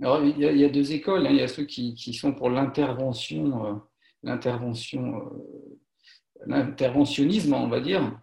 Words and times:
Il 0.00 0.38
y, 0.38 0.64
a, 0.64 0.68
deux 0.68 0.92
écoles. 0.92 1.26
Hein. 1.26 1.30
Il 1.30 1.36
y 1.36 1.42
a 1.42 1.48
ceux 1.48 1.64
qui, 1.64 2.12
sont 2.14 2.32
pour 2.32 2.50
l'intervention, 2.50 3.64
euh, 3.64 3.74
euh, 4.26 5.10
l'interventionnisme, 6.46 7.54
on 7.54 7.68
va 7.68 7.80
dire, 7.80 8.18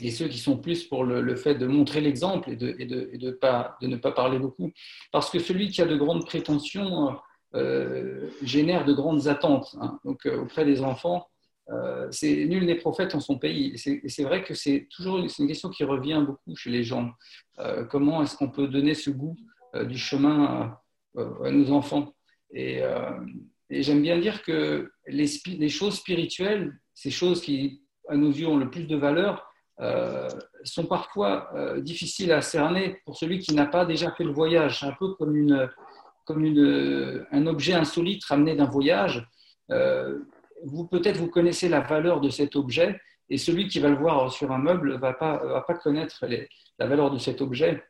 et 0.00 0.10
ceux 0.10 0.28
qui 0.28 0.38
sont 0.38 0.56
plus 0.56 0.84
pour 0.84 1.04
le, 1.04 1.36
fait 1.36 1.56
de 1.56 1.66
montrer 1.66 2.00
l'exemple 2.00 2.50
et, 2.50 2.56
de, 2.56 3.10
ne 3.18 3.96
pas 3.96 4.12
parler 4.12 4.38
beaucoup. 4.38 4.72
Parce 5.12 5.28
que 5.30 5.38
celui 5.38 5.68
qui 5.68 5.82
a 5.82 5.86
de 5.86 5.96
grandes 5.96 6.24
prétentions 6.24 7.18
euh, 7.54 8.30
génère 8.42 8.84
de 8.84 8.92
grandes 8.92 9.28
attentes 9.28 9.74
hein. 9.80 9.98
donc, 10.04 10.26
auprès 10.26 10.64
des 10.64 10.82
enfants. 10.82 11.28
c'est 12.10 12.46
nul 12.46 12.64
n'est 12.64 12.76
prophète 12.76 13.14
en 13.14 13.20
son 13.20 13.38
pays. 13.38 13.74
Et 13.74 14.08
c'est 14.08 14.24
vrai 14.24 14.42
que 14.42 14.54
c'est 14.54 14.88
toujours 14.90 15.18
une 15.18 15.28
question 15.28 15.68
qui 15.68 15.84
revient 15.84 16.22
beaucoup 16.24 16.56
chez 16.56 16.70
les 16.70 16.82
gens. 16.82 17.10
comment 17.90 18.22
est-ce 18.22 18.36
qu'on 18.38 18.50
peut 18.50 18.68
donner 18.68 18.94
ce 18.94 19.10
goût 19.10 19.36
du 19.74 19.98
chemin 19.98 20.78
à, 21.16 21.50
nos 21.50 21.70
enfants. 21.72 22.12
Euh, 22.56 23.10
et, 23.70 23.82
j'aime 23.82 24.02
bien 24.02 24.18
dire 24.18 24.42
que 24.42 24.90
les, 25.06 25.68
choses 25.68 25.96
spirituelles, 25.96 26.78
ces 26.94 27.10
choses 27.10 27.40
qui, 27.40 27.82
à 28.08 28.16
nos 28.16 28.30
yeux, 28.30 28.48
ont 28.48 28.56
le 28.56 28.70
plus 28.70 28.86
de 28.86 28.96
valeur, 28.96 29.44
euh, 29.80 30.28
sont 30.64 30.86
parfois 30.86 31.52
difficiles 31.78 32.32
à 32.32 32.40
cerner 32.40 33.00
pour 33.04 33.16
celui 33.16 33.38
qui 33.38 33.54
n'a 33.54 33.66
pas 33.66 33.84
déjà 33.84 34.10
fait 34.12 34.24
le 34.24 34.32
voyage. 34.32 34.82
un 34.82 34.94
peu 34.98 35.14
comme, 35.14 35.70
un 37.30 37.46
objet 37.46 37.74
insolite 37.74 38.24
ramené 38.24 38.56
d'un 38.56 38.68
voyage. 38.68 39.26
vous 40.64 40.86
peut-être 40.86 41.18
vous 41.18 41.30
connaissez 41.30 41.68
la 41.68 41.80
valeur 41.80 42.20
de 42.20 42.30
cet 42.30 42.56
objet 42.56 43.00
et 43.30 43.38
celui 43.38 43.68
qui 43.68 43.78
va 43.78 43.88
le 43.88 43.96
voir 43.96 44.32
sur 44.32 44.50
un 44.50 44.58
meuble 44.58 44.98
va 44.98 45.12
pas, 45.12 45.36
va 45.44 45.60
pas 45.60 45.74
connaître 45.74 46.26
la 46.78 46.86
valeur 46.86 47.10
de 47.10 47.18
cet 47.18 47.40
objet. 47.40 47.82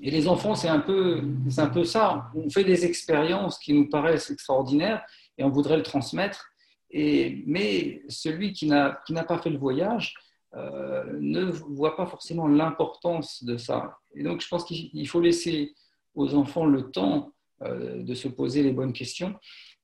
Et 0.00 0.10
les 0.10 0.28
enfants, 0.28 0.54
c'est 0.54 0.68
un, 0.68 0.80
peu, 0.80 1.22
un 1.56 1.66
peu 1.66 1.84
ça. 1.84 2.30
On 2.34 2.50
fait 2.50 2.64
des 2.64 2.84
expériences 2.84 3.58
qui 3.58 3.72
nous 3.72 3.88
paraissent 3.88 4.30
extraordinaires 4.30 5.04
et 5.38 5.44
on 5.44 5.50
voudrait 5.50 5.76
le 5.76 5.82
transmettre. 5.82 6.50
Et, 6.90 7.42
mais 7.46 8.02
celui 8.08 8.52
qui 8.52 8.66
n'a 8.66 9.00
pas 9.26 9.38
fait 9.38 9.50
le 9.50 9.58
voyage 9.58 10.14
euh, 10.56 11.04
ne 11.20 11.44
voit 11.44 11.96
pas 11.96 12.06
forcément 12.06 12.46
l'importance 12.46 13.42
de 13.42 13.56
ça. 13.56 13.98
Et 14.14 14.22
donc, 14.22 14.40
je 14.40 14.48
pense 14.48 14.64
qu'il 14.64 15.08
faut 15.08 15.20
laisser 15.20 15.74
aux 16.14 16.34
enfants 16.34 16.66
le 16.66 16.90
temps 16.92 17.32
euh, 17.62 18.02
de 18.02 18.14
se 18.14 18.28
poser 18.28 18.62
les 18.62 18.72
bonnes 18.72 18.92
questions. 18.92 19.34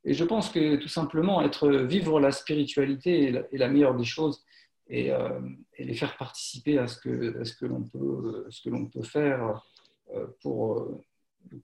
Et 0.04 0.14
je 0.14 0.24
pense 0.24 0.48
que 0.48 0.76
tout 0.76 0.88
simplement, 0.88 1.42
être, 1.42 1.68
vivre 1.68 2.20
la 2.20 2.30
spiritualité 2.30 3.34
est 3.52 3.58
la, 3.58 3.68
meilleure 3.68 3.96
des 3.96 4.04
choses 4.04 4.44
et, 4.88 5.10
euh, 5.10 5.40
et, 5.76 5.84
les 5.84 5.94
faire 5.94 6.16
participer 6.16 6.78
à 6.78 6.86
ce 6.86 6.98
que, 7.00 7.42
que 7.58 7.66
l'on 7.66 7.82
peut, 7.82 8.46
peut 8.92 9.02
faire 9.02 9.64
pour, 10.40 10.78
euh, 10.78 11.02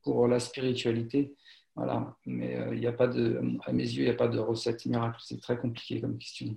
pour 0.02 0.28
la 0.28 0.41
spiritualité. 0.41 1.34
Voilà. 1.74 2.16
Mais 2.24 2.56
euh, 2.56 2.74
il 2.74 2.80
n'y 2.80 2.86
a 2.86 2.92
pas 2.92 3.06
de, 3.06 3.41
à 3.64 3.72
mes 3.72 3.84
yeux, 3.84 4.02
il 4.02 4.06
n'y 4.06 4.10
a 4.10 4.14
pas 4.14 4.28
de 4.28 4.38
recette 4.38 4.86
miracle. 4.86 5.18
C'est 5.22 5.41
très 5.41 5.58
compliqué 5.58 6.00
comme 6.00 6.18
question. 6.18 6.56